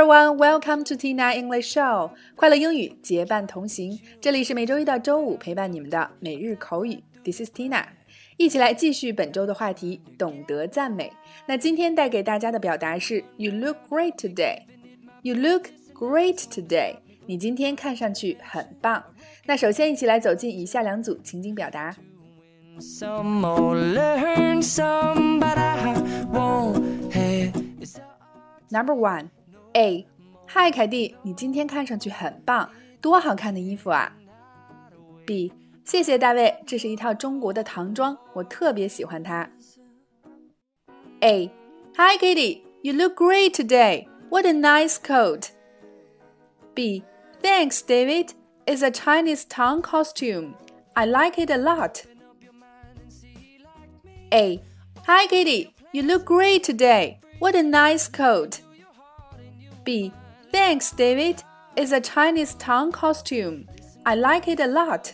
[0.00, 2.10] everyone, welcome to Tina English Show。
[2.34, 7.04] 快乐英语结伴同行，这里是每周一到周五陪伴你们的每日口语。
[7.22, 7.84] This is Tina，
[8.38, 11.12] 一起来继续本周的话题，懂得赞美。
[11.44, 14.62] 那今天带给大家的表达是 You look great today.
[15.20, 16.96] You look great today.
[17.26, 19.04] 你今天看上去很棒。
[19.44, 21.94] 那首先一起来走进以下两组情景表达。
[28.72, 29.30] Number one,
[29.73, 30.05] A.
[30.47, 32.69] Hi，凯蒂，你今天看上去很棒，
[33.01, 34.15] 多好看的衣服啊。
[35.25, 35.51] B.
[35.83, 39.49] 谢谢大卫，这是一套中国的唐装，我特别喜欢它。
[41.21, 41.51] A.
[41.95, 44.07] Hi, Katie, you look great today.
[44.29, 45.49] What a nice coat.
[46.73, 47.03] B.
[47.41, 48.31] Thanks, David.
[48.65, 50.55] It's a Chinese town costume.
[50.93, 52.03] I like it a lot.
[54.31, 54.61] A.
[55.05, 55.73] Hi, Katie.
[55.91, 57.19] You look great today.
[57.39, 58.59] What a nice coat.
[59.83, 60.11] B.
[60.51, 61.43] Thanks, David.
[61.75, 63.67] It's a Chinese town costume.
[64.05, 65.13] I like it a lot.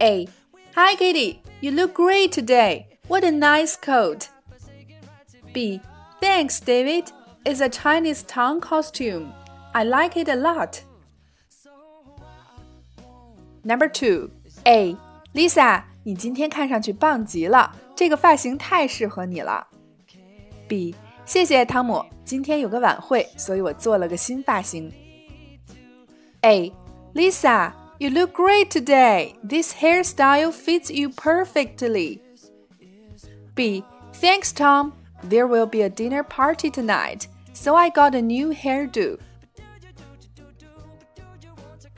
[0.00, 0.26] A.
[0.74, 1.40] Hi, Katie.
[1.60, 2.88] You look great today.
[3.06, 4.28] What a nice coat.
[5.52, 5.80] B.
[6.20, 7.12] Thanks, David.
[7.44, 9.32] It's a Chinese town costume.
[9.74, 10.82] I like it a lot.
[13.62, 14.30] Number two.
[14.66, 14.96] A.
[15.32, 19.66] Lisa，你今天看上去棒极了，这个发型太适合你了。
[20.68, 20.94] B，
[21.28, 24.92] 谢谢汤姆，今天有个晚会，所以我做了个新发型。
[26.42, 29.34] A，Lisa，you look great today.
[29.48, 32.20] This hairstyle fits you perfectly.
[33.54, 34.92] B，Thanks, Tom.
[35.28, 39.18] There will be a dinner party tonight, so I got a new hairdo.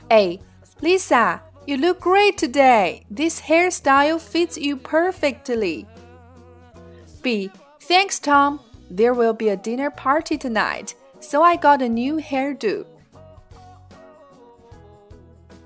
[0.09, 0.39] A.
[0.79, 3.03] Lisa, you look great today.
[3.11, 5.85] This hairstyle fits you perfectly.
[7.21, 7.51] B.
[7.81, 8.61] Thanks, Tom.
[8.92, 12.84] There will be a dinner party tonight, so I got a new hairdo.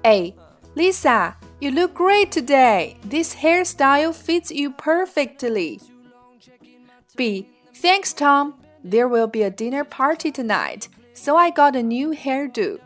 [0.05, 0.33] A.
[0.77, 2.97] Lisa, you look great today.
[3.03, 5.81] This hairstyle fits you perfectly.
[7.17, 7.49] B.
[7.75, 8.55] Thanks, Tom.
[8.85, 12.79] There will be a dinner party tonight, so I got a new hairdo.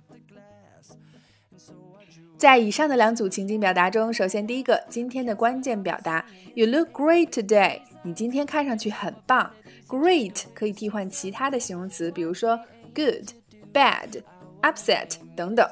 [2.41, 6.25] 在以上的两组情景表达中，首先第一个，今天的关键表达
[6.55, 7.83] ，You look great today。
[8.03, 9.51] 你今天看上去很棒。
[9.87, 12.59] Great 可以替换其他的形容词，比如说
[12.95, 13.29] good、
[13.75, 14.23] bad、
[14.63, 15.69] upset 等等。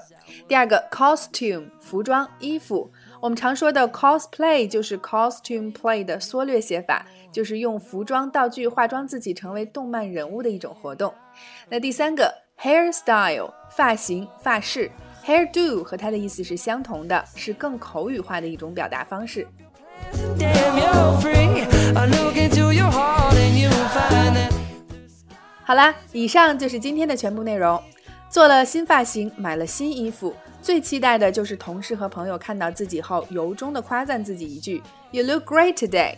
[0.46, 2.92] 第二个，costume 服装、衣服。
[3.22, 11.14] 我们常说的 cosplay 就是 costume play 的缩略写法，就是用服装道具化妆自己成为动漫人物的一种活动。
[11.70, 12.30] 那第三个
[12.60, 14.90] ，hairstyle 发型、发饰。
[15.28, 19.47] Hairdo 和它的意思是相同的，是更口语化的一种表达方式。
[25.62, 27.78] 好啦，以上就是今天的全部内容。
[28.31, 36.15] 做了新发型，买了新衣服，最期待的就是同事和朋友看到自己后，由衷的夸赞自己一句：“You look great today。”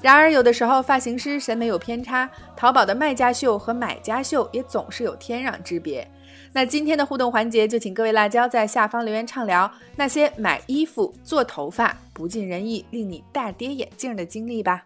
[0.00, 6.08] 然而，有的时候发型师审美有偏差，淘宝的卖家秀和买家秀也总是有天壤之别。
[6.52, 14.84] 那今天的互动环节，就请各位辣椒在下方留言畅聊那些买衣服、做头发不尽人意、令你大跌眼镜的经历吧。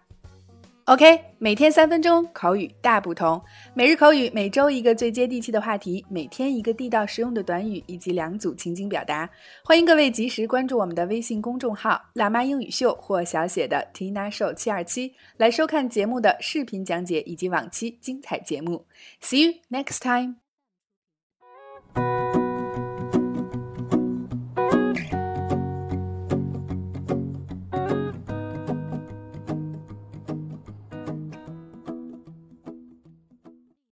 [0.86, 3.40] OK，每天三分钟口语大不同，
[3.74, 9.30] 每日口语每周一个最接地气的话题，每天一个地道实用的短语以及两组情景表达。
[9.62, 18.86] 欢迎各位及时关注我们的微信公众号“辣妈英语秀”或小写的 Tina Show 七二七，来收看节目的视频讲解以及往期精彩节目。
[19.22, 20.49] See you next time.